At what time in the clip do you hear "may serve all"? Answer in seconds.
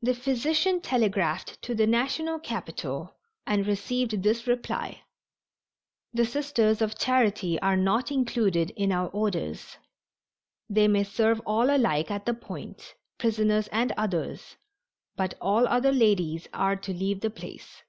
10.88-11.68